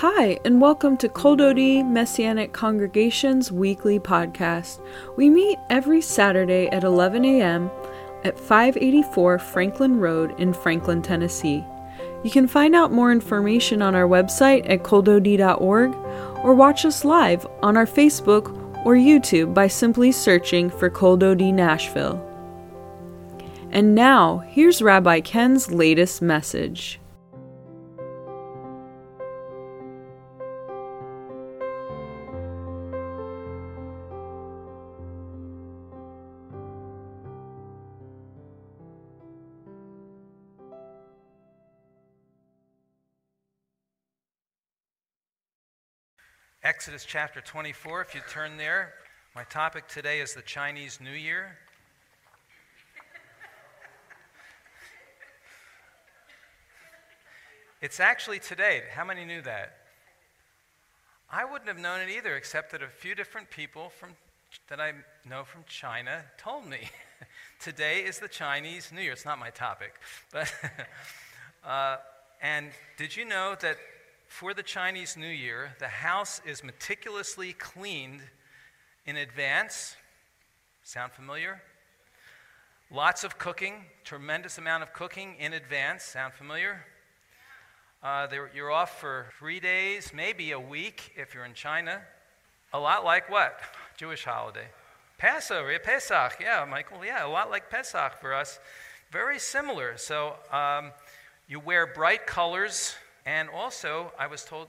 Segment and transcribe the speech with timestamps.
[0.00, 4.80] Hi, and welcome to Kol Dodi Messianic Congregation's weekly podcast.
[5.16, 7.68] We meet every Saturday at 11 a.m.
[8.22, 11.64] at 584 Franklin Road in Franklin, Tennessee.
[12.22, 15.96] You can find out more information on our website at koldodi.org
[16.44, 18.54] or watch us live on our Facebook
[18.86, 22.24] or YouTube by simply searching for Kol Dodi Nashville.
[23.72, 27.00] And now, here's Rabbi Ken's latest message.
[46.64, 48.94] Exodus chapter 24, if you turn there.
[49.32, 51.56] My topic today is the Chinese New Year.
[57.80, 58.82] It's actually today.
[58.92, 59.76] How many knew that?
[61.30, 64.16] I wouldn't have known it either, except that a few different people from,
[64.68, 66.90] that I know from China told me.
[67.60, 69.12] today is the Chinese New Year.
[69.12, 69.94] It's not my topic.
[70.32, 70.52] But
[71.64, 71.98] uh,
[72.42, 73.76] and did you know that
[74.28, 78.20] for the Chinese New Year, the house is meticulously cleaned
[79.06, 79.96] in advance.
[80.84, 81.62] Sound familiar?
[82.90, 86.04] Lots of cooking, tremendous amount of cooking in advance.
[86.04, 86.84] Sound familiar?
[88.02, 92.00] Uh, you're off for three days, maybe a week if you're in China.
[92.72, 93.58] A lot like what?
[93.96, 94.68] Jewish holiday.
[95.16, 98.60] Passover, Pesach, yeah, Michael, yeah, a lot like Pesach for us.
[99.10, 99.96] Very similar.
[99.96, 100.92] So um,
[101.48, 102.94] you wear bright colors,
[103.28, 104.68] and also, I was told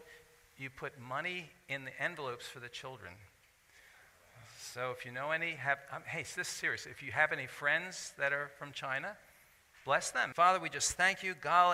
[0.58, 3.14] you put money in the envelopes for the children.
[4.60, 6.86] So if you know any, have, um, hey, this is serious.
[6.86, 9.16] If you have any friends that are from China,
[9.86, 10.34] bless them.
[10.36, 11.36] Father, we just thank you.
[11.42, 11.72] Gal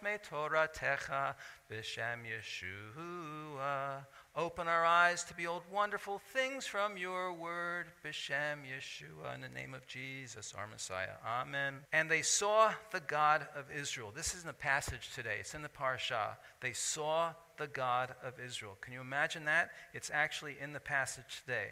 [0.00, 1.34] me Torah techa
[1.68, 4.06] b'shem Yeshua.
[4.38, 9.74] Open our eyes to behold wonderful things from your word, B'Shem Yeshua, in the name
[9.74, 11.16] of Jesus, our Messiah.
[11.26, 11.78] Amen.
[11.92, 14.12] And they saw the God of Israel.
[14.14, 16.36] This is in the passage today, it's in the Parsha.
[16.60, 18.78] They saw the God of Israel.
[18.80, 19.70] Can you imagine that?
[19.92, 21.70] It's actually in the passage today.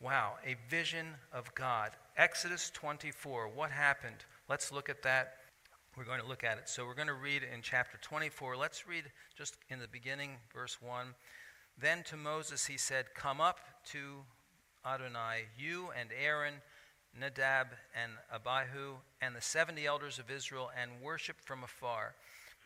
[0.00, 1.90] Wow, a vision of God.
[2.16, 3.48] Exodus 24.
[3.48, 4.24] What happened?
[4.48, 5.38] Let's look at that.
[5.96, 6.68] We're going to look at it.
[6.68, 8.56] So we're going to read in chapter 24.
[8.56, 9.02] Let's read
[9.36, 11.08] just in the beginning, verse 1.
[11.80, 13.60] Then to Moses he said, Come up
[13.92, 14.24] to
[14.84, 16.54] Adonai, you and Aaron,
[17.18, 22.14] Nadab and Abihu, and the seventy elders of Israel, and worship from afar.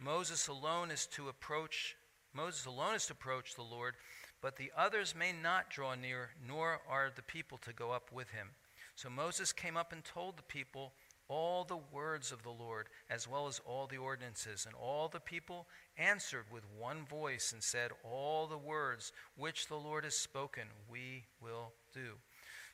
[0.00, 1.96] Moses alone is to approach
[2.34, 3.94] Moses alone is to approach the Lord,
[4.40, 8.30] but the others may not draw near, nor are the people to go up with
[8.30, 8.48] him.
[8.94, 10.92] So Moses came up and told the people
[11.28, 14.66] all the words of the Lord, as well as all the ordinances.
[14.66, 15.66] And all the people
[15.96, 21.24] answered with one voice and said, All the words which the Lord has spoken, we
[21.40, 22.16] will do.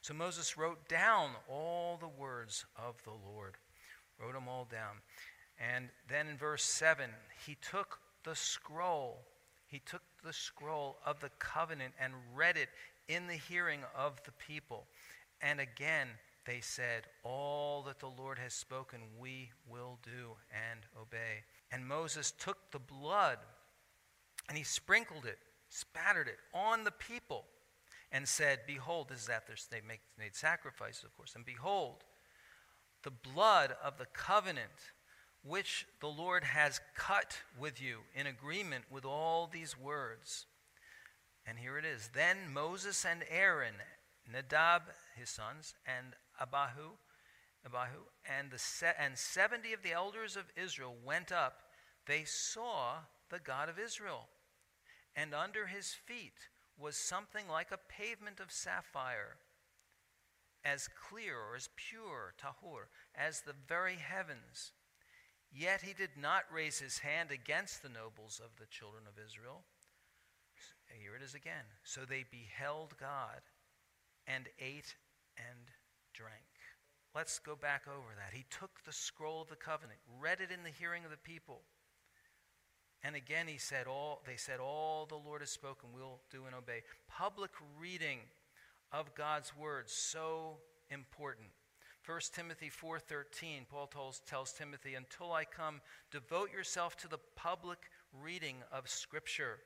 [0.00, 3.54] So Moses wrote down all the words of the Lord,
[4.20, 4.96] wrote them all down.
[5.58, 7.10] And then in verse 7,
[7.46, 9.22] he took the scroll.
[9.66, 12.68] He took the scroll of the covenant and read it
[13.08, 14.86] in the hearing of the people.
[15.40, 16.08] And again,
[16.48, 21.44] they said, All that the Lord has spoken, we will do and obey.
[21.70, 23.36] And Moses took the blood
[24.48, 25.38] and he sprinkled it,
[25.68, 27.44] spattered it on the people,
[28.10, 32.04] and said, Behold, this is after they make, made sacrifices, of course, and behold,
[33.02, 34.94] the blood of the covenant
[35.44, 40.46] which the Lord has cut with you in agreement with all these words.
[41.46, 42.08] And here it is.
[42.14, 43.74] Then Moses and Aaron,
[44.30, 44.82] Nadab,
[45.14, 46.96] his sons, and Abihu,
[47.64, 51.62] Abihu and, the se- and 70 of the elders of Israel went up.
[52.06, 53.00] They saw
[53.30, 54.28] the God of Israel.
[55.14, 56.48] And under his feet
[56.78, 59.36] was something like a pavement of sapphire,
[60.64, 64.72] as clear or as pure, tahur, as the very heavens.
[65.52, 69.64] Yet he did not raise his hand against the nobles of the children of Israel.
[71.00, 71.64] Here it is again.
[71.84, 73.40] So they beheld God
[74.26, 74.94] and ate
[75.36, 75.70] and
[76.18, 76.42] drank.
[77.14, 78.36] Let's go back over that.
[78.36, 81.62] He took the scroll of the covenant, read it in the hearing of the people.
[83.04, 86.54] And again he said all they said all the Lord has spoken we'll do and
[86.54, 86.82] obey.
[87.08, 88.18] Public reading
[88.90, 90.58] of God's words so
[90.90, 91.48] important.
[92.04, 95.80] 1 Timothy 4:13 Paul tells, tells Timothy until I come
[96.10, 97.78] devote yourself to the public
[98.12, 99.58] reading of scripture.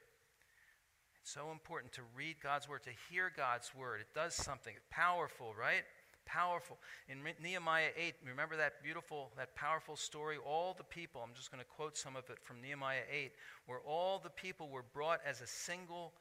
[1.22, 4.00] It's so important to read God's word, to hear God's word.
[4.00, 4.74] It does something.
[4.76, 5.84] It's powerful, right?
[6.32, 6.78] Powerful.
[7.08, 10.36] In Nehemiah 8, remember that beautiful, that powerful story?
[10.44, 13.32] All the people, I'm just going to quote some of it from Nehemiah 8,
[13.66, 16.12] where all the people were brought as a single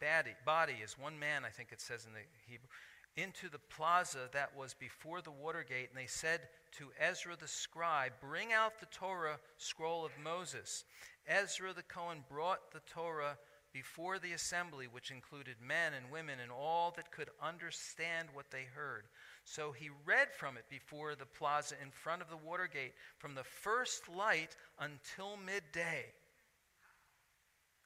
[0.00, 2.68] body, body as one man, I think it says in the Hebrew,
[3.16, 6.40] into the plaza that was before the water gate, and they said
[6.78, 10.84] to Ezra the scribe, Bring out the Torah scroll of Moses.
[11.26, 13.36] Ezra the Cohen brought the Torah
[13.72, 18.64] before the assembly, which included men and women and all that could understand what they
[18.74, 19.04] heard.
[19.44, 23.34] So he read from it before the plaza in front of the water gate from
[23.34, 26.06] the first light until midday.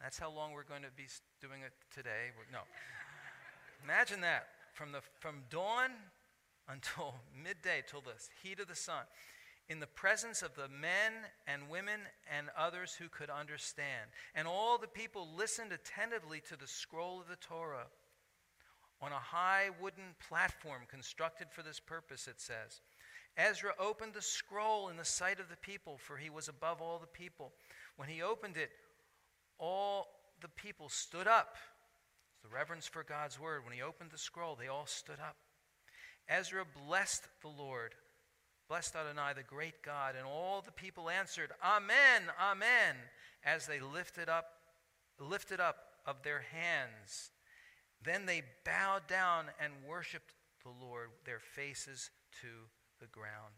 [0.01, 1.07] That's how long we're going to be
[1.41, 2.31] doing it today.
[2.53, 2.61] No.
[3.83, 4.49] Imagine that.
[4.75, 5.91] From, the, from dawn
[6.69, 7.15] until
[7.45, 8.13] midday, till the
[8.43, 9.05] heat of the sun
[9.69, 11.13] in the presence of the men
[11.47, 12.01] and women
[12.37, 14.11] and others who could understand.
[14.35, 17.87] And all the people listened attentively to the scroll of the Torah
[19.01, 22.81] on a high wooden platform constructed for this purpose, it says.
[23.37, 26.99] Ezra opened the scroll in the sight of the people, for he was above all
[26.99, 27.53] the people.
[27.97, 28.71] When he opened it,
[29.59, 30.07] all
[30.41, 31.57] the people stood up.
[32.43, 33.65] The reverence for God's word.
[33.65, 35.37] When he opened the scroll, they all stood up.
[36.29, 37.95] Ezra blessed the Lord
[38.69, 40.15] Blessed Adonai, the great God.
[40.17, 42.97] And all the people answered, Amen, Amen,
[43.45, 44.47] as they lifted up,
[45.21, 47.31] lifted up of their hands.
[48.03, 52.11] Then they bowed down and worshiped the Lord, their faces
[52.43, 52.49] to
[53.01, 53.55] the ground.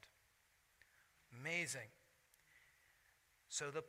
[1.40, 1.88] Amazing.
[3.48, 3.84] So the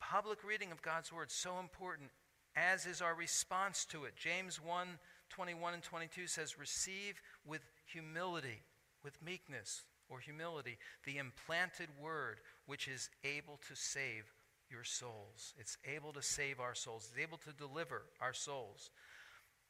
[0.00, 2.10] public reading of God's word so important,
[2.56, 4.16] as is our response to it.
[4.16, 4.88] James 1
[5.30, 8.60] 21 and 22 says, Receive with humility,
[9.02, 14.30] with meekness or humility, the implanted word which is able to save
[14.70, 15.54] your souls.
[15.58, 18.90] It's able to save our souls, it's able to deliver our souls.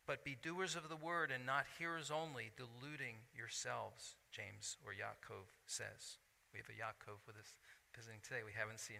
[0.06, 5.46] But be doers of the word and not hearers only, deluding yourselves, James or Yaakov
[5.66, 6.18] says.
[6.52, 7.54] We have a Yaakov with us
[7.94, 8.42] visiting today.
[8.44, 8.98] We haven't seen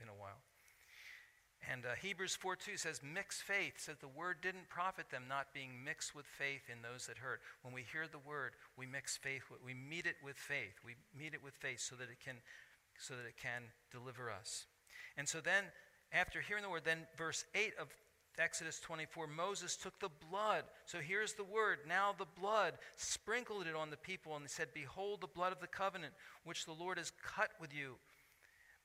[0.00, 0.38] in a while.
[1.70, 5.54] And uh, Hebrews 4 2 says, mixed faith, says the word didn't profit them, not
[5.54, 7.40] being mixed with faith in those that heard.
[7.62, 10.76] When we hear the word, we mix faith, we meet it with faith.
[10.84, 12.36] We meet it with faith so that it can,
[12.98, 14.66] so that it can deliver us.
[15.16, 15.64] And so then,
[16.12, 17.88] after hearing the word, then verse 8 of
[18.38, 20.64] Exodus 24, Moses took the blood.
[20.86, 21.80] So here's the word.
[21.88, 25.66] Now the blood, sprinkled it on the people, and said, Behold the blood of the
[25.66, 26.14] covenant,
[26.44, 27.96] which the Lord has cut with you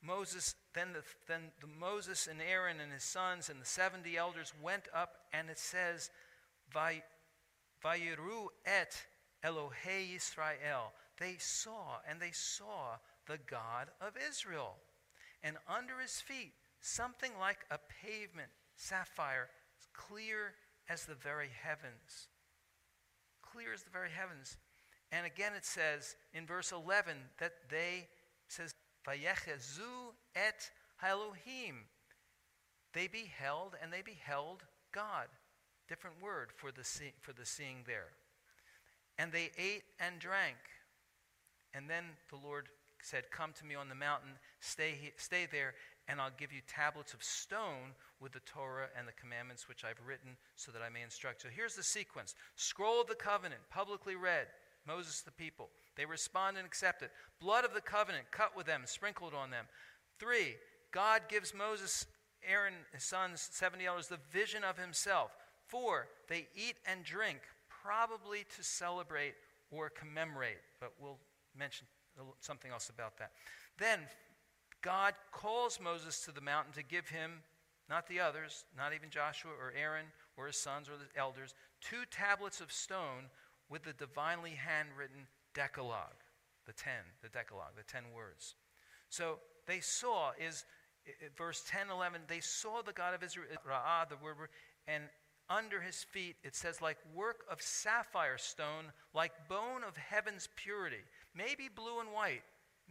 [0.02, 4.54] Moses, then, the, then the Moses and Aaron and his sons and the 70 elders
[4.62, 6.10] went up, and it says,
[6.74, 9.06] Vayiru et
[9.44, 10.94] Elohe Israel.
[11.20, 12.98] They saw, and they saw
[13.28, 14.76] the God of Israel.
[15.44, 19.50] And under his feet, something like a pavement, sapphire,
[19.94, 20.54] clear
[20.90, 22.28] as the very heavens.
[23.42, 24.58] Clear as the very heavens.
[25.12, 28.08] And again it says in verse 11 that they,
[28.48, 28.74] says,
[29.08, 30.70] Vayechezu et
[31.04, 31.86] Elohim.
[32.94, 35.28] They beheld and they beheld God.
[35.88, 38.10] Different word for the, see, for the seeing there.
[39.18, 40.58] And they ate and drank.
[41.74, 42.70] And then the Lord
[43.02, 45.74] said, Come to me on the mountain, stay, stay there,
[46.10, 50.06] and I'll give you tablets of stone with the Torah and the commandments which I've
[50.06, 51.44] written so that I may instruct.
[51.44, 54.48] So here's the sequence Scroll of the covenant, publicly read.
[54.88, 55.70] Moses, the people.
[55.96, 57.12] They respond and accept it.
[57.40, 59.66] Blood of the covenant cut with them, sprinkled on them.
[60.18, 60.56] Three,
[60.92, 62.08] God gives Moses,
[62.50, 65.32] Aaron, his sons, 70 elders, the vision of himself.
[65.68, 67.40] Four, they eat and drink,
[67.84, 69.36] probably to celebrate
[69.70, 71.20] or commemorate, but we'll
[71.56, 71.86] mention
[72.40, 73.32] something else about that.
[73.78, 74.00] Then
[74.82, 77.44] God calls Moses to the mountain to give him,
[77.90, 80.06] not the others, not even Joshua or Aaron
[80.38, 83.30] or his sons or the elders, two tablets of stone
[83.70, 86.24] with the divinely handwritten Decalogue,
[86.66, 88.56] the ten, the Decalogue, the ten words.
[89.10, 90.66] So they saw is
[91.38, 94.50] verse 10, 11, they saw the God of Israel, Ra'ah, the word,
[94.88, 95.04] and
[95.50, 101.04] under his feet it says, like work of sapphire stone, like bone of heaven's purity,
[101.36, 102.44] maybe blue and white,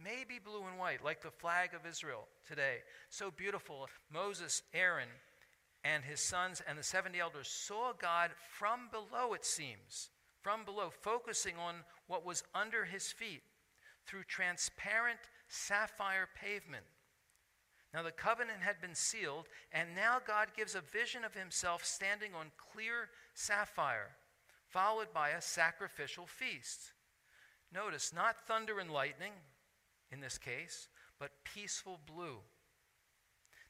[0.03, 2.77] maybe blue and white, like the flag of Israel today.
[3.09, 3.87] So beautiful.
[4.11, 5.09] Moses, Aaron,
[5.83, 10.09] and his sons and the 70 elders saw God from below, it seems
[10.41, 11.75] from below, focusing on
[12.07, 13.41] what was under his feet
[14.05, 16.85] through transparent sapphire pavement.
[17.93, 22.35] Now, the covenant had been sealed, and now God gives a vision of himself standing
[22.35, 24.11] on clear sapphire,
[24.67, 26.93] followed by a sacrificial feast.
[27.73, 29.33] Notice, not thunder and lightning
[30.11, 30.87] in this case,
[31.19, 32.37] but peaceful blue.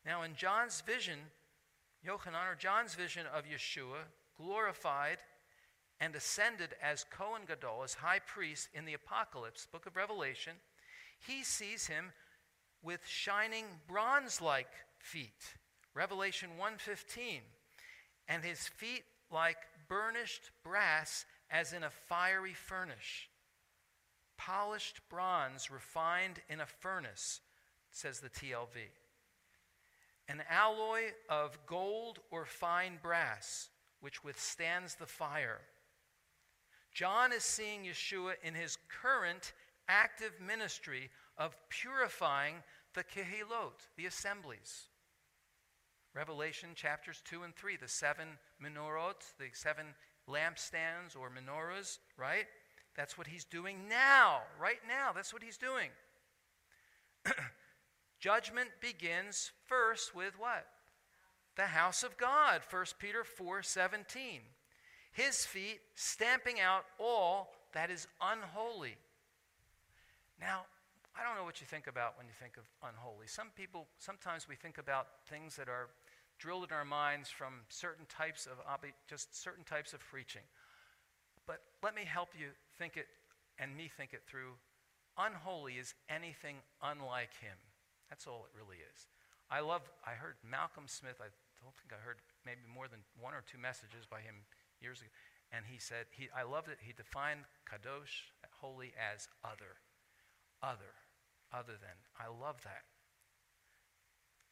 [0.05, 1.19] Now, in John's vision,
[2.05, 4.05] Yochanan, or John's vision of Yeshua,
[4.37, 5.17] glorified
[5.99, 10.53] and ascended as Cohen Gadol, as high priest in the Apocalypse, book of Revelation,
[11.27, 12.13] he sees him
[12.81, 15.57] with shining bronze-like feet.
[15.93, 17.41] Revelation 1:15.
[18.27, 23.27] And his feet like burnished brass as in a fiery furnace.
[24.39, 27.41] Polished bronze refined in a furnace,
[27.91, 28.77] says the TLV.
[30.29, 33.67] An alloy of gold or fine brass,
[33.99, 35.59] which withstands the fire.
[36.93, 39.51] John is seeing Yeshua in his current
[39.89, 42.55] active ministry of purifying
[42.93, 44.85] the kehilot, the assemblies.
[46.15, 48.27] Revelation chapters 2 and 3, the seven
[48.63, 49.87] menorot, the seven
[50.29, 52.45] lampstands or menorahs, right?
[52.95, 55.11] That's what he's doing now, right now.
[55.13, 55.89] That's what he's doing.
[58.19, 60.65] Judgment begins first with what?
[61.55, 64.41] The house of God, 1 Peter 4 17.
[65.11, 68.95] His feet stamping out all that is unholy.
[70.39, 70.65] Now,
[71.19, 73.27] I don't know what you think about when you think of unholy.
[73.27, 75.89] Some people, sometimes we think about things that are
[76.37, 78.77] drilled in our minds from certain types of, uh,
[79.07, 80.43] just certain types of preaching.
[81.49, 83.09] But let me help you think it
[83.57, 84.61] and me think it through.
[85.17, 87.57] Unholy is anything unlike him.
[88.05, 89.09] That's all it really is.
[89.49, 93.33] I love, I heard Malcolm Smith, I don't think I heard maybe more than one
[93.33, 94.45] or two messages by him
[94.77, 95.09] years ago.
[95.49, 96.77] And he said, he, I loved it.
[96.85, 98.29] He defined kadosh,
[98.61, 99.81] holy, as other.
[100.61, 100.93] Other.
[101.49, 101.97] Other than.
[102.13, 102.85] I love that.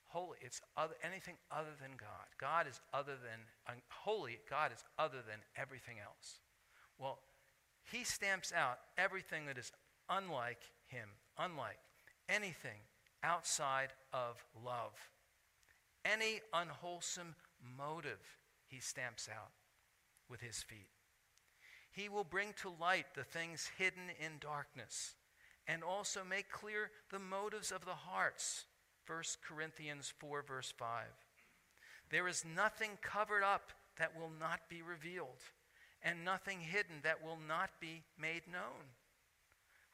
[0.09, 2.25] Holy, it's other, anything other than God.
[2.41, 3.45] God is other than,
[3.93, 6.41] holy, God is other than everything else.
[6.99, 7.19] Well,
[7.91, 9.71] he stamps out everything that is
[10.09, 11.79] unlike him, unlike
[12.27, 12.79] anything
[13.23, 14.93] outside of love.
[16.05, 17.35] Any unwholesome
[17.77, 18.21] motive
[18.67, 19.51] he stamps out
[20.29, 20.89] with his feet.
[21.91, 25.15] He will bring to light the things hidden in darkness
[25.67, 28.65] and also make clear the motives of the hearts.
[29.07, 31.05] 1 Corinthians 4, verse 5.
[32.09, 35.41] There is nothing covered up that will not be revealed,
[36.07, 38.95] and nothing hidden that will not be made known.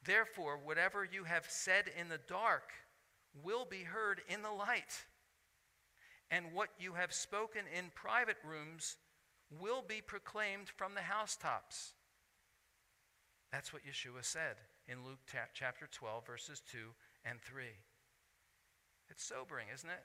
[0.06, 2.72] Therefore, whatever you have said in the dark
[3.44, 5.06] will be heard in the light,
[6.30, 8.98] and what you have spoken in private rooms
[9.60, 11.94] will be proclaimed from the housetops.
[13.52, 16.78] That's what Yeshua said in Luke chapter 12, verses 2
[17.26, 17.64] and 3.
[19.10, 20.04] It's sobering, isn't it?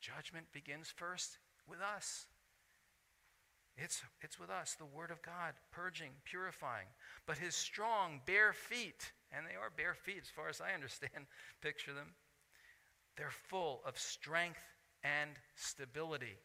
[0.00, 1.38] Judgment begins first
[1.68, 2.26] with us.
[3.82, 6.86] It's, it's with us, the Word of God, purging, purifying.
[7.26, 11.26] But his strong, bare feet, and they are bare feet as far as I understand,
[11.62, 12.08] picture them,
[13.16, 14.62] they're full of strength
[15.02, 16.36] and stability.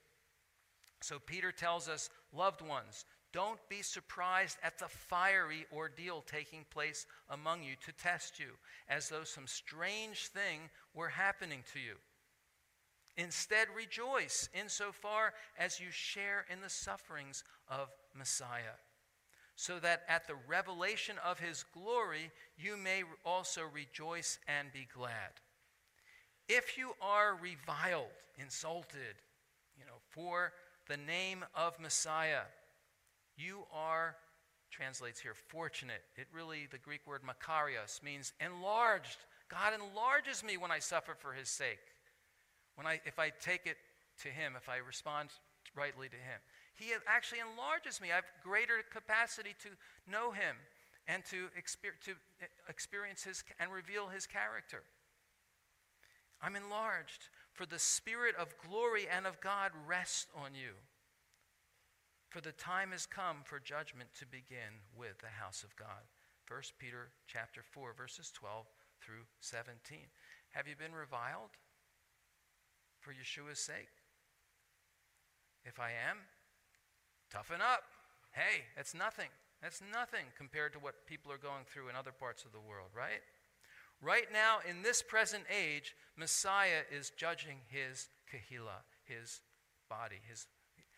[1.01, 7.05] So Peter tells us, loved ones, don't be surprised at the fiery ordeal taking place
[7.29, 8.51] among you to test you,
[8.87, 10.61] as though some strange thing
[10.93, 11.95] were happening to you.
[13.17, 18.77] Instead, rejoice insofar as you share in the sufferings of Messiah,
[19.55, 25.31] so that at the revelation of his glory you may also rejoice and be glad.
[26.49, 29.15] If you are reviled, insulted,
[29.77, 30.51] you know, for
[30.87, 32.43] the name of Messiah.
[33.37, 34.15] You are,
[34.71, 36.03] translates here, fortunate.
[36.15, 39.17] It really, the Greek word makarios, means enlarged.
[39.49, 41.79] God enlarges me when I suffer for his sake.
[42.75, 43.77] When I, if I take it
[44.23, 45.29] to him, if I respond
[45.75, 46.39] rightly to him.
[46.75, 48.11] He actually enlarges me.
[48.11, 49.69] I have greater capacity to
[50.09, 50.55] know him
[51.07, 54.83] and to, exper- to eh, experience his and reveal his character.
[56.41, 60.75] I'm enlarged for the Spirit of glory and of God rests on you.
[62.29, 66.03] For the time has come for judgment to begin with the house of God.
[66.49, 68.65] 1 Peter chapter 4 verses 12
[69.01, 69.99] through 17.
[70.51, 71.51] Have you been reviled
[73.05, 73.93] for Yeshua's sake?
[75.63, 76.17] If I am,
[77.31, 77.83] toughen up.
[78.31, 79.29] Hey, that's nothing.
[79.61, 82.89] That's nothing compared to what people are going through in other parts of the world,
[82.97, 83.21] right?
[84.01, 89.41] Right now, in this present age, Messiah is judging his kahila, his
[89.89, 90.21] body.
[90.27, 90.47] His,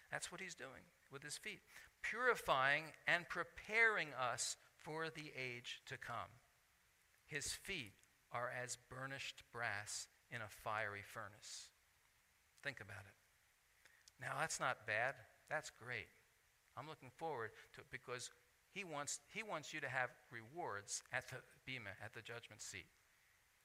[0.10, 1.60] that's what he's doing with his feet,
[2.02, 6.40] purifying and preparing us for the age to come.
[7.28, 7.94] His feet
[8.32, 11.70] are as burnished brass in a fiery furnace.
[12.64, 13.16] Think about it.
[14.20, 15.16] Now, that's not bad.
[15.50, 16.10] That's great.
[16.78, 18.30] I'm looking forward to it because
[18.74, 22.86] he wants, he wants you to have rewards at the bema, at the judgment seat.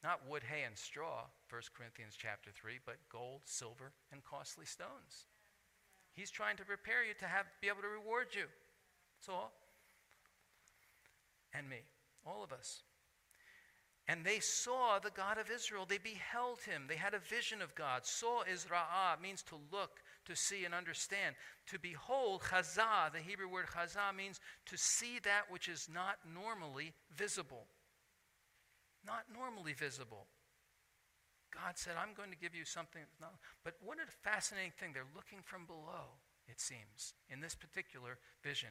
[0.03, 5.29] Not wood, hay, and straw, 1 Corinthians chapter 3, but gold, silver, and costly stones.
[6.15, 8.45] He's trying to prepare you to have, be able to reward you.
[9.17, 9.53] That's all.
[11.55, 11.85] And me,
[12.27, 12.83] all of us.
[14.09, 15.87] And they saw the God of Israel.
[15.89, 16.87] They beheld him.
[16.89, 18.05] They had a vision of God.
[18.05, 21.37] Saw is ra'ah, means to look, to see, and understand.
[21.69, 26.95] To behold, chazah, the Hebrew word chazah means to see that which is not normally
[27.17, 27.67] visible.
[29.07, 30.27] Not normally visible.
[31.55, 33.03] God said, I'm going to give you something.
[33.63, 34.93] But what a fascinating thing.
[34.93, 36.19] They're looking from below,
[36.49, 38.71] it seems, in this particular vision.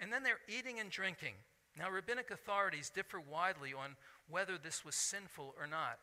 [0.00, 1.34] And then they're eating and drinking.
[1.78, 3.96] Now, rabbinic authorities differ widely on
[4.28, 5.98] whether this was sinful or not.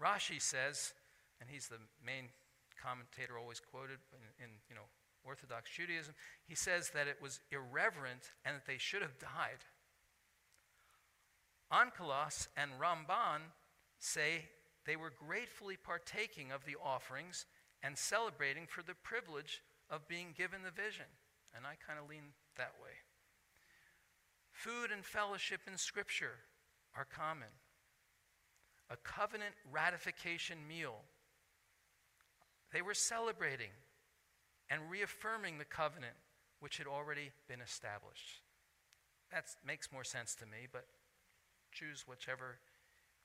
[0.00, 0.92] Rashi says,
[1.40, 2.28] and he's the main
[2.82, 4.88] commentator always quoted in, in you know,
[5.24, 6.14] Orthodox Judaism,
[6.46, 9.64] he says that it was irreverent and that they should have died.
[11.72, 13.40] Onkelos and Ramban
[13.98, 14.44] say
[14.84, 17.46] they were gratefully partaking of the offerings
[17.82, 21.06] and celebrating for the privilege of being given the vision.
[21.56, 22.92] And I kind of lean that way.
[24.54, 26.38] Food and fellowship in Scripture
[26.96, 27.48] are common.
[28.88, 31.02] A covenant ratification meal.
[32.72, 33.70] They were celebrating
[34.70, 36.14] and reaffirming the covenant
[36.60, 38.40] which had already been established.
[39.32, 40.86] That makes more sense to me, but
[41.72, 42.58] choose whichever,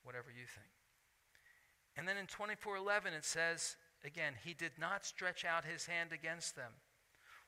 [0.04, 0.72] whatever you think.
[1.96, 6.56] And then in 24:11 it says again, he did not stretch out his hand against
[6.56, 6.74] them.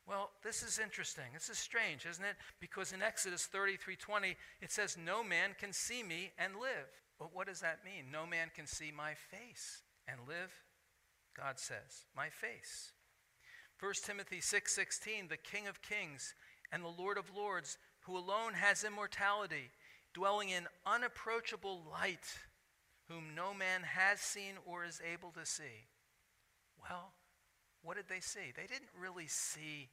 [0.08, 1.26] Well, this is interesting.
[1.34, 2.36] This is strange, isn't it?
[2.60, 6.90] Because in Exodus 33:20 it says no man can see me and live.
[7.20, 8.12] But what does that mean?
[8.12, 10.52] No man can see my face and live?
[11.38, 12.92] God says, my face.
[13.80, 16.36] 1 Timothy 6:16, the King of kings
[16.72, 19.72] and the Lord of lords, who alone has immortality,
[20.14, 22.40] dwelling in unapproachable light,
[23.08, 25.88] whom no man has seen or is able to see.
[26.82, 27.14] Well,
[27.84, 28.54] what did they see?
[28.56, 29.90] They didn't really see.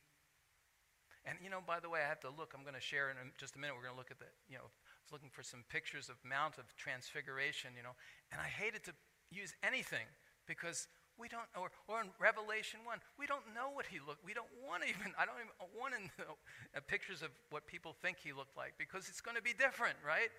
[1.25, 2.53] And, you know, by the way, I have to look.
[2.57, 3.77] I'm going to share in just a minute.
[3.77, 6.17] We're going to look at the, you know, I was looking for some pictures of
[6.25, 7.97] Mount of Transfiguration, you know,
[8.33, 8.93] and I hated to
[9.31, 10.09] use anything
[10.47, 14.25] because we don't, or, or in Revelation 1, we don't know what he looked.
[14.25, 16.39] We don't want to even, I don't even want to know
[16.77, 19.99] uh, pictures of what people think he looked like because it's going to be different,
[20.07, 20.31] right?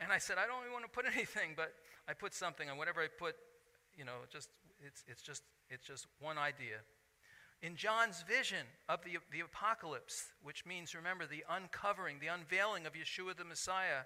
[0.00, 1.74] And I said, I don't even want to put anything, but
[2.08, 3.34] I put something, and whatever I put,
[3.98, 4.48] you know, just
[4.86, 6.78] it's, it's, just, it's just one idea.
[7.62, 12.94] In John's vision of the, the apocalypse, which means, remember, the uncovering, the unveiling of
[12.94, 14.02] Yeshua the Messiah,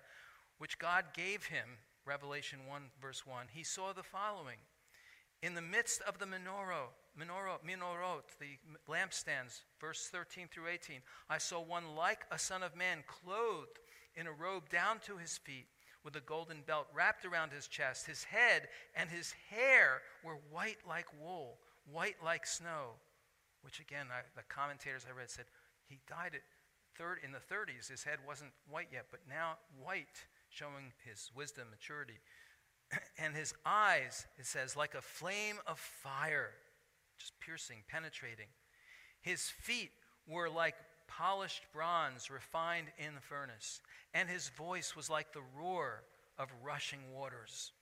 [0.59, 1.67] which God gave him,
[2.05, 4.59] Revelation 1, verse 1, he saw the following.
[5.43, 8.59] In the midst of the menorah, menorah, menorot, the
[8.89, 13.79] lampstands, verse 13 through 18, I saw one like a son of man, clothed
[14.15, 15.67] in a robe down to his feet
[16.07, 18.07] with a golden belt wrapped around his chest.
[18.07, 21.59] His head and his hair were white like wool,
[21.91, 22.93] white like snow.
[23.63, 25.47] Which again, I, the commentators I read said
[25.89, 26.43] he died at
[26.97, 27.91] third in the 30s.
[27.91, 32.21] His head wasn't white yet, but now white, showing his wisdom, maturity.
[33.19, 36.51] and his eyes, it says, like a flame of fire,
[37.19, 38.47] just piercing, penetrating.
[39.23, 39.91] His feet
[40.29, 40.77] were like
[41.09, 43.81] polished bronze refined in the furnace,
[44.15, 46.03] and his voice was like the roar
[46.39, 47.73] of rushing waters,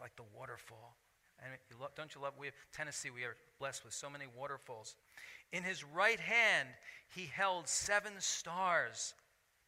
[0.00, 0.96] like the waterfall.
[1.42, 2.34] And you don't you love?
[2.38, 3.10] We have Tennessee.
[3.10, 4.96] We are blessed with so many waterfalls.
[5.52, 6.68] In his right hand,
[7.14, 9.14] he held seven stars,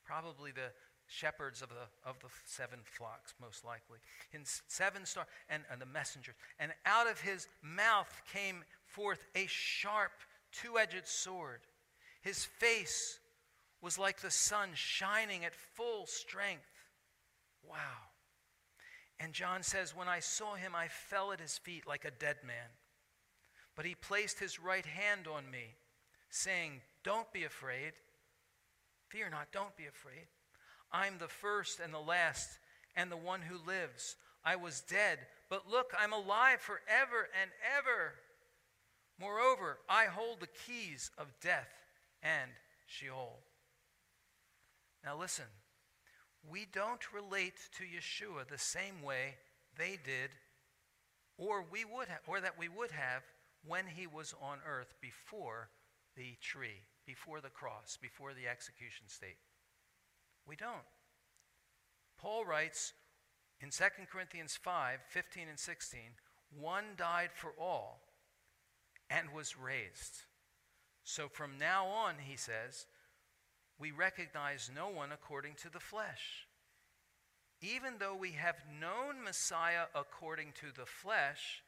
[0.05, 0.73] probably the
[1.07, 3.99] shepherds of the of the seven flocks, most likely.
[4.33, 6.35] In seven stars, and, and the messengers.
[6.59, 10.13] And out of his mouth came forth a sharp,
[10.53, 11.61] two-edged sword
[12.27, 13.21] his face
[13.81, 16.67] was like the sun shining at full strength.
[17.63, 17.77] Wow.
[19.21, 22.39] And John says, When I saw him, I fell at his feet like a dead
[22.45, 22.67] man.
[23.77, 25.77] But he placed his right hand on me,
[26.29, 27.93] saying, Don't be afraid.
[29.09, 30.27] Fear not, don't be afraid.
[30.91, 32.59] I'm the first and the last,
[32.97, 34.17] and the one who lives.
[34.45, 38.15] I was dead, but look, I'm alive forever and ever.
[39.21, 41.69] Moreover, I hold the keys of death
[42.27, 42.51] and
[42.87, 43.39] Sheol.
[45.05, 45.47] Now listen,
[46.49, 49.37] we don't relate to Yeshua the same way
[49.79, 50.31] they did
[51.39, 53.23] or we would or that we would have
[53.67, 55.69] when he was on earth before
[56.17, 59.39] the tree, before the cross, before the execution state.
[60.47, 60.87] We don't.
[62.19, 62.95] Paul writes
[63.61, 66.01] in 2 Corinthians 5 15 and 16,
[66.59, 68.01] one died for all
[69.11, 70.26] and was raised.
[71.09, 72.87] So from now on, he says,
[73.79, 76.49] we recognize no one according to the flesh.
[77.63, 81.63] Even though we have known Messiah according to the flesh,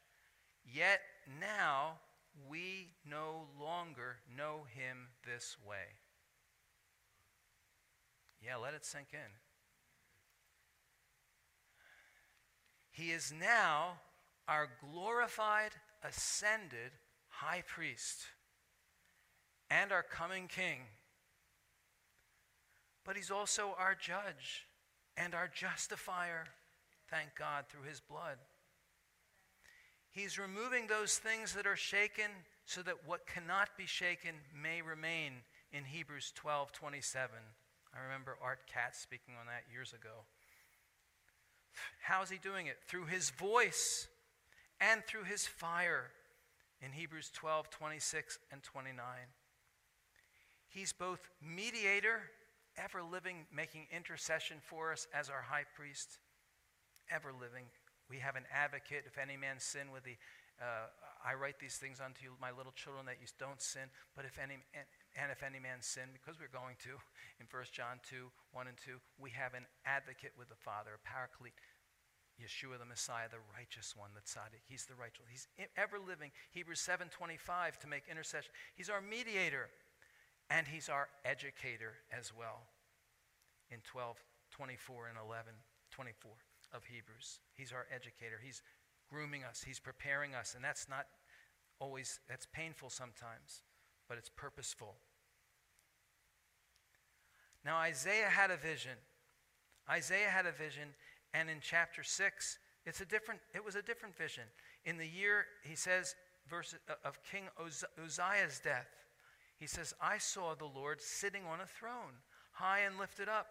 [0.69, 0.99] yet
[1.39, 1.99] now
[2.49, 5.95] we no longer know him this way.
[8.45, 9.31] Yeah, let it sink in.
[12.91, 13.99] He is now
[14.49, 15.71] our glorified,
[16.03, 16.91] ascended
[17.29, 18.25] high priest
[19.69, 20.79] and our coming king.
[23.05, 24.67] But he's also our judge
[25.17, 26.45] and our justifier,
[27.09, 28.37] thank God, through his blood.
[30.11, 32.31] He's removing those things that are shaken
[32.65, 35.33] so that what cannot be shaken may remain
[35.71, 37.29] in Hebrews 12 27.
[37.93, 40.25] I remember Art Katz speaking on that years ago.
[42.01, 42.77] How's he doing it?
[42.87, 44.07] Through his voice
[44.79, 46.11] and through his fire
[46.81, 49.05] in Hebrews 12 26 and 29.
[50.69, 52.21] He's both mediator,
[52.77, 56.19] ever living, making intercession for us as our high priest,
[57.11, 57.65] ever living.
[58.09, 59.03] We have an advocate.
[59.05, 60.17] If any man sin with the,
[60.61, 60.93] uh,
[61.25, 63.89] I write these things unto you, my little children, that you don't sin.
[64.15, 64.85] But if any, and,
[65.17, 66.97] and if any man sin, because we're going to,
[67.41, 71.01] in 1 John 2, 1 and 2, we have an advocate with the Father, a
[71.01, 71.57] paraclete,
[72.39, 74.63] Yeshua the Messiah, the righteous one, the tzaddik.
[74.65, 75.25] He's the righteous.
[75.29, 76.31] He's ever living.
[76.51, 78.51] Hebrews 7:25 to make intercession.
[78.75, 79.69] He's our mediator,
[80.49, 82.63] and he's our educator as well.
[83.71, 84.17] In 12,
[84.51, 85.53] 24 and 11,
[85.91, 86.31] 24
[86.73, 88.39] of Hebrews, he's our educator.
[88.43, 88.61] He's
[89.09, 89.63] grooming us.
[89.65, 91.05] He's preparing us, and that's not
[91.79, 92.19] always.
[92.27, 93.61] That's painful sometimes,
[94.07, 94.95] but it's purposeful.
[97.65, 98.97] Now Isaiah had a vision.
[99.89, 100.89] Isaiah had a vision,
[101.33, 104.43] and in chapter 6, it's a different, it was a different vision.
[104.85, 106.15] In the year, he says,
[106.47, 108.87] verse uh, of King Uzziah's death,
[109.59, 113.47] he says, I saw the Lord sitting on a throne, high and lifted up,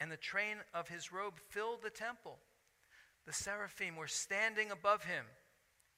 [0.00, 2.38] and the train of his robe filled the temple.
[3.26, 5.26] The seraphim were standing above him.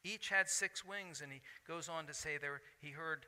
[0.05, 3.27] Each had six wings, and he goes on to say there he heard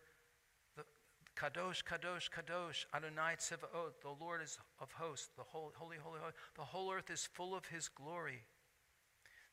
[1.37, 6.33] Kadosh, Kadosh, Kadosh, Adonai Tzevaot, the Lord is of hosts, the holy, holy, holy, holy.
[6.57, 8.43] The whole earth is full of his glory.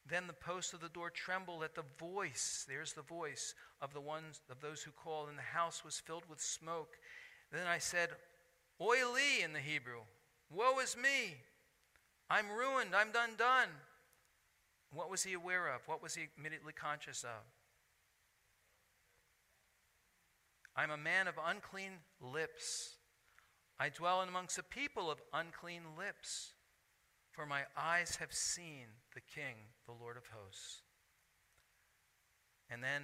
[0.05, 4.01] Then the posts of the door trembled at the voice, there's the voice of the
[4.01, 6.97] ones of those who called, and the house was filled with smoke.
[7.51, 8.09] Then I said,
[8.79, 10.01] li in the Hebrew,
[10.49, 11.37] woe is me.
[12.29, 13.69] I'm ruined, I'm done done.
[14.93, 15.81] What was he aware of?
[15.87, 17.45] What was he immediately conscious of?
[20.75, 22.95] I'm a man of unclean lips.
[23.79, 26.53] I dwell amongst a people of unclean lips,
[27.31, 30.81] for my eyes have seen the King, the Lord of hosts.
[32.69, 33.03] And then,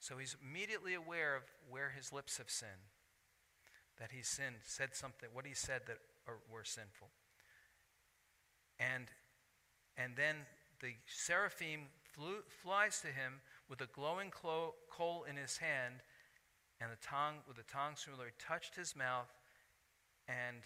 [0.00, 2.90] so he's immediately aware of where his lips have sinned,
[3.98, 7.08] that he sinned, said something, what he said that are, were sinful.
[8.78, 9.06] And,
[9.96, 10.36] and then
[10.80, 15.94] the seraphim flew, flies to him with a glowing coal in his hand
[16.80, 19.32] and the tongue, with the tongue similarly touched his mouth
[20.28, 20.58] and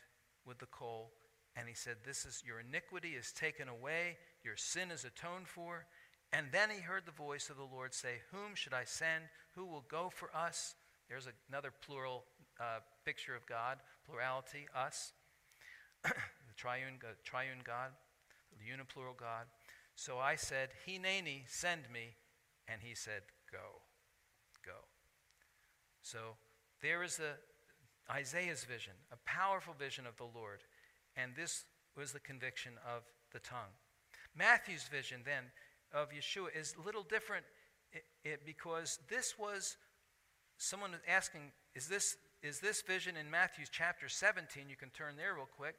[0.45, 1.13] with the coal.
[1.57, 5.87] And he said, This is your iniquity is taken away, your sin is atoned for.
[6.33, 9.25] And then he heard the voice of the Lord say, Whom should I send?
[9.55, 10.75] Who will go for us?
[11.09, 12.25] There's another plural
[12.61, 15.13] uh, picture of God, plurality, us,
[16.05, 16.13] the
[16.57, 17.91] triune, uh, triune God,
[18.59, 19.47] the uniplural God.
[19.97, 22.15] So I said, Hineni, send me.
[22.69, 23.83] And he said, Go,
[24.65, 24.79] go.
[26.03, 26.37] So
[26.81, 30.61] there is a, Isaiah's vision, a powerful vision of the Lord.
[31.17, 31.65] And this
[31.97, 33.75] was the conviction of the tongue.
[34.37, 35.45] Matthew's vision then
[35.93, 37.45] of Yeshua is a little different
[38.47, 39.77] because this was
[40.57, 44.69] someone asking, is this, is this vision in Matthew chapter 17?
[44.69, 45.75] You can turn there real quick.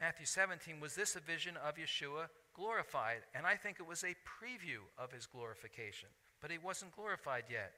[0.00, 3.20] Matthew 17, was this a vision of Yeshua glorified?
[3.34, 6.08] And I think it was a preview of his glorification,
[6.40, 7.72] but he wasn't glorified yet.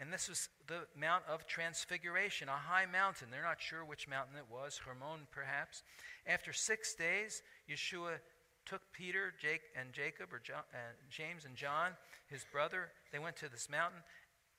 [0.00, 3.28] And this was the Mount of Transfiguration, a high mountain.
[3.30, 5.82] They're not sure which mountain it was, Hermon perhaps.
[6.26, 8.18] After six days, Yeshua
[8.66, 11.92] took Peter Jake, and Jacob, or John, uh, James and John,
[12.26, 12.90] his brother.
[13.12, 14.00] They went to this mountain,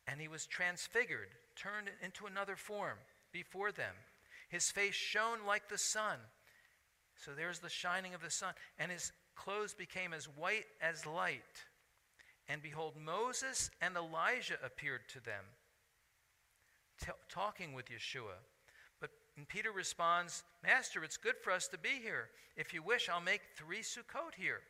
[0.07, 2.97] and he was transfigured, turned into another form
[3.31, 3.95] before them.
[4.49, 6.19] His face shone like the sun.
[7.15, 8.53] So there's the shining of the sun.
[8.77, 11.41] And his clothes became as white as light.
[12.47, 15.45] And behold, Moses and Elijah appeared to them,
[17.01, 18.41] t- talking with Yeshua.
[18.99, 19.11] But
[19.47, 22.29] Peter responds, Master, it's good for us to be here.
[22.57, 24.61] If you wish, I'll make three Sukkot here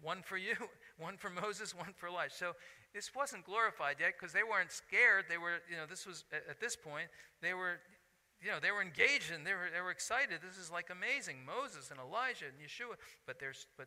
[0.00, 0.54] one for you,
[0.98, 2.34] one for Moses, one for Elijah.
[2.34, 2.52] So
[2.94, 5.26] this wasn't glorified yet because they weren't scared.
[5.28, 7.08] They were, you know, this was at this point,
[7.40, 7.78] they were,
[8.42, 10.40] you know, they were engaged and they were, they were excited.
[10.46, 11.36] This is like amazing.
[11.46, 12.98] Moses and Elijah and Yeshua.
[13.26, 13.86] But there's, but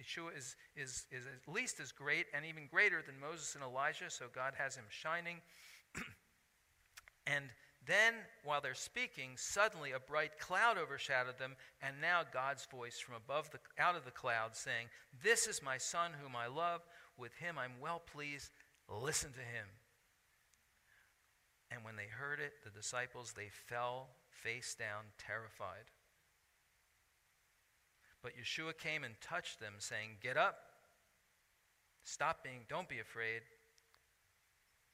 [0.00, 4.10] Yeshua is, is, is at least as great and even greater than Moses and Elijah,
[4.10, 5.36] so God has him shining.
[7.26, 7.44] and
[7.86, 13.16] Then, while they're speaking, suddenly a bright cloud overshadowed them, and now God's voice from
[13.16, 14.86] above the, out of the cloud saying,
[15.22, 16.82] This is my son whom I love.
[17.18, 18.50] With him I'm well pleased.
[18.88, 19.66] Listen to him.
[21.70, 25.90] And when they heard it, the disciples, they fell face down, terrified.
[28.22, 30.56] But Yeshua came and touched them, saying, Get up.
[32.04, 33.42] Stop being, don't be afraid.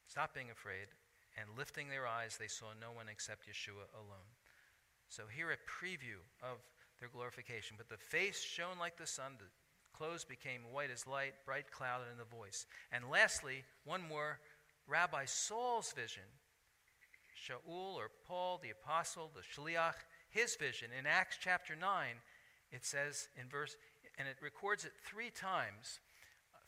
[0.07, 0.89] Stop being afraid.
[1.41, 4.33] And lifting their eyes, they saw no one except Yeshua alone.
[5.09, 6.59] So here a preview of
[7.01, 7.77] their glorification.
[7.77, 9.47] But the face shone like the sun, the
[9.97, 12.67] clothes became white as light, bright cloud in the voice.
[12.93, 14.41] And lastly, one more
[14.87, 16.25] Rabbi Saul's vision.
[17.39, 19.95] Shaul or Paul, the apostle, the shliach,
[20.31, 20.91] his vision.
[20.99, 21.87] In Acts chapter 9,
[22.71, 23.77] it says in verse,
[24.19, 26.01] and it records it three times.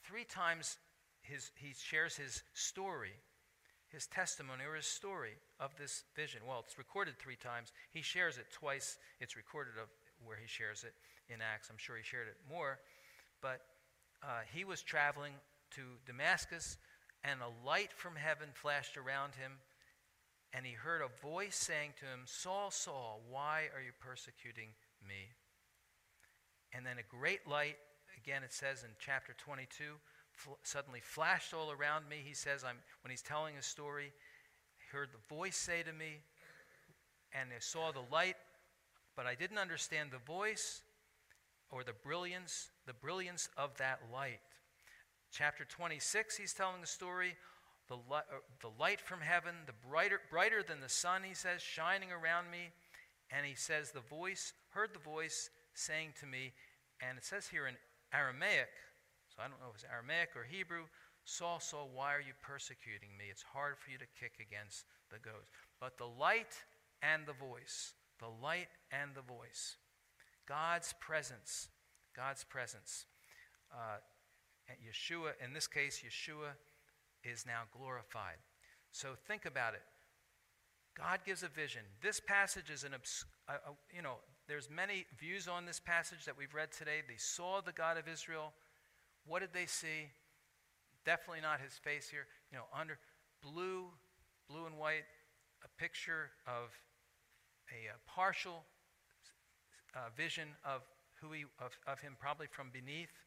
[0.04, 0.78] Three times
[1.22, 3.12] his, he shares his story
[3.90, 6.40] his testimony or his story of this vision.
[6.46, 7.72] Well, it's recorded three times.
[7.92, 8.98] He shares it twice.
[9.20, 9.88] It's recorded of
[10.24, 10.94] where he shares it
[11.32, 11.68] in Acts.
[11.70, 12.78] I'm sure he shared it more.
[13.42, 13.60] But
[14.22, 15.32] uh, he was traveling
[15.72, 16.78] to Damascus,
[17.24, 19.52] and a light from heaven flashed around him,
[20.52, 24.68] and he heard a voice saying to him, Saul, Saul, why are you persecuting
[25.06, 25.30] me?
[26.72, 27.76] And then a great light,
[28.16, 29.84] again it says in chapter 22,
[30.32, 32.22] fl- suddenly flashed all around me.
[32.24, 34.12] He says, I'm, when he's telling a story,
[34.78, 36.20] I heard the voice say to me,
[37.32, 38.36] and I saw the light,
[39.16, 40.82] but I didn't understand the voice
[41.70, 44.40] or the brilliance, the brilliance of that light.
[45.32, 47.36] Chapter 26, he's telling the story.
[47.88, 51.60] The, li- uh, the light from heaven, the brighter, brighter than the sun, he says,
[51.60, 52.70] shining around me.
[53.30, 56.52] And he says, The voice, heard the voice saying to me,
[57.00, 57.74] and it says here in
[58.12, 58.68] Aramaic,
[59.28, 60.84] so I don't know if it's Aramaic or Hebrew.
[61.24, 63.26] Saul, Saul, why are you persecuting me?
[63.30, 65.50] It's hard for you to kick against the goats.
[65.80, 66.54] But the light
[67.02, 69.76] and the voice, the light and the voice,
[70.48, 71.68] God's presence,
[72.16, 73.06] God's presence.
[73.72, 73.98] Uh,
[74.82, 76.52] Yeshua, in this case, Yeshua
[77.24, 78.38] is now glorified.
[78.92, 79.82] So think about it.
[80.96, 81.82] God gives a vision.
[82.02, 84.16] This passage is an, obs- uh, uh, you know,
[84.50, 87.02] there's many views on this passage that we've read today.
[87.06, 88.52] They saw the God of Israel.
[89.24, 90.10] What did they see?
[91.06, 92.26] Definitely not his face here.
[92.50, 92.98] You know, under
[93.44, 93.84] blue,
[94.48, 95.04] blue and white,
[95.64, 96.74] a picture of
[97.70, 98.64] a, a partial
[99.94, 100.80] uh, vision of
[101.20, 103.22] who he, of, of him, probably from beneath.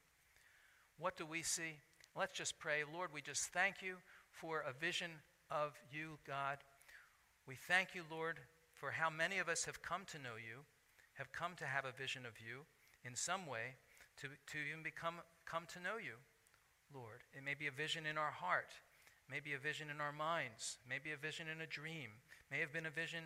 [0.99, 1.79] What do we see?
[2.17, 2.83] Let's just pray.
[2.93, 3.95] Lord, we just thank you
[4.29, 5.11] for a vision
[5.49, 6.57] of you, God.
[7.47, 8.39] We thank you, Lord,
[8.73, 10.65] for how many of us have come to know you,
[11.13, 12.65] have come to have a vision of you
[13.05, 13.75] in some way,
[14.21, 16.15] to, to even become come to know you,
[16.93, 17.21] Lord.
[17.37, 18.73] It may be a vision in our heart,
[19.29, 22.09] maybe a vision in our minds, maybe a vision in a dream,
[22.51, 23.23] may have been a vision,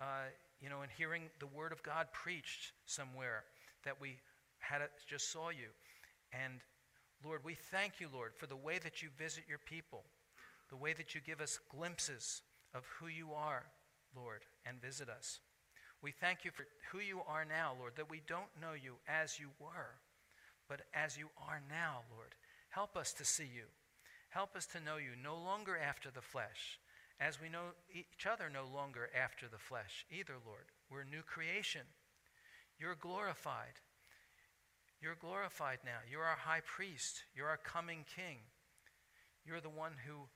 [0.00, 3.44] uh, you know, in hearing the word of God preached somewhere
[3.84, 4.16] that we
[4.58, 5.68] had a, just saw you.
[6.32, 6.60] And
[7.24, 10.04] Lord, we thank you, Lord, for the way that you visit your people,
[10.70, 12.42] the way that you give us glimpses
[12.74, 13.64] of who you are,
[14.16, 15.40] Lord, and visit us.
[16.02, 19.38] We thank you for who you are now, Lord, that we don't know you as
[19.38, 20.00] you were
[20.70, 22.36] but as you are now, Lord.
[22.70, 23.66] Help us to see you.
[24.30, 26.78] Help us to know you no longer after the flesh,
[27.18, 30.70] as we know each other no longer after the flesh either, Lord.
[30.88, 31.82] We're a new creation.
[32.78, 33.82] You're glorified.
[35.02, 36.06] You're glorified now.
[36.08, 37.24] You're our high priest.
[37.34, 38.38] You're our coming king.
[39.44, 40.28] You're the one who,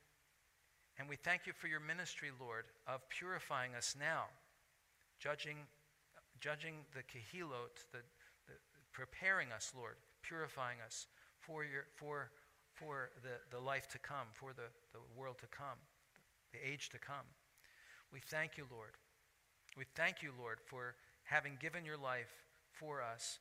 [0.98, 4.24] and we thank you for your ministry, Lord, of purifying us now,
[5.18, 5.58] judging,
[6.40, 7.98] judging the kehilot, the,
[8.46, 8.54] the
[8.92, 11.06] preparing us, Lord, purifying us
[11.40, 12.30] for, your, for,
[12.72, 15.78] for the, the life to come, for the, the world to come,
[16.52, 17.26] the age to come.
[18.12, 18.92] We thank you, Lord.
[19.76, 22.30] We thank you, Lord, for having given your life
[22.72, 23.38] for us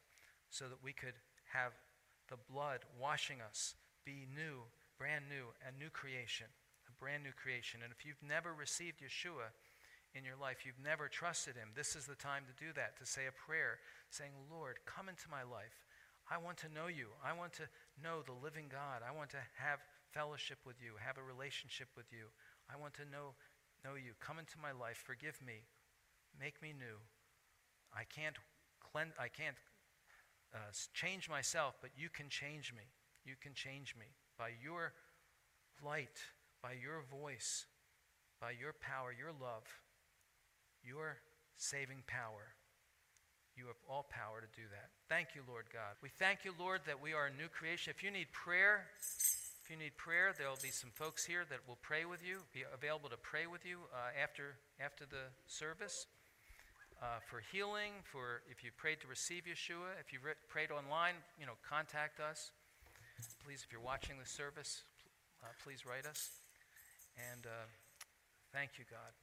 [0.50, 1.14] so that we could
[1.54, 1.74] have
[2.30, 4.66] the blood washing us, be new,
[4.98, 6.48] brand new, a new creation,
[6.90, 7.82] a brand new creation.
[7.84, 9.54] And if you've never received Yeshua
[10.16, 13.06] in your life, you've never trusted him, this is the time to do that, to
[13.06, 15.86] say a prayer saying, Lord, come into my life.
[16.30, 17.10] I want to know you.
[17.20, 17.68] I want to
[18.02, 19.02] know the living God.
[19.04, 19.80] I want to have
[20.14, 22.30] fellowship with you, have a relationship with you.
[22.72, 23.36] I want to know,
[23.84, 24.14] know you.
[24.22, 25.02] Come into my life.
[25.04, 25.66] Forgive me.
[26.40, 27.02] Make me new.
[27.92, 28.38] I can't,
[28.80, 29.58] cleanse, I can't
[30.54, 32.86] uh, change myself, but you can change me.
[33.26, 34.94] You can change me by your
[35.84, 36.22] light,
[36.62, 37.66] by your voice,
[38.40, 39.64] by your power, your love,
[40.84, 41.18] your
[41.58, 42.54] saving power.
[43.56, 44.90] You have all power to do that.
[45.08, 45.94] Thank you, Lord God.
[46.02, 47.94] We thank you, Lord, that we are a new creation.
[47.96, 48.86] If you need prayer,
[49.64, 52.42] if you need prayer, there will be some folks here that will pray with you,
[52.52, 56.08] be available to pray with you uh, after, after the service.
[57.02, 61.16] Uh, for healing, for if you prayed to receive Yeshua, if you re- prayed online,
[61.38, 62.52] you know, contact us.
[63.44, 64.84] Please, if you're watching the service,
[65.44, 66.30] uh, please write us.
[67.34, 67.68] And uh,
[68.54, 69.23] thank you, God.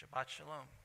[0.00, 0.79] Shabbat Shalom